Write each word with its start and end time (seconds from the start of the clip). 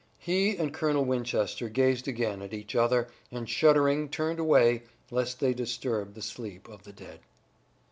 He 0.17 0.57
and 0.57 0.73
Colonel 0.73 1.05
Winchester 1.05 1.69
gazed 1.69 2.07
again 2.07 2.41
at 2.41 2.55
each 2.55 2.75
other 2.75 3.07
and 3.31 3.47
shuddering 3.47 4.09
turned 4.09 4.39
away 4.39 4.81
lest 5.11 5.39
they 5.39 5.53
disturb 5.53 6.15
the 6.15 6.23
sleep 6.23 6.67
of 6.67 6.85
the 6.85 6.91
dead. 6.93 7.19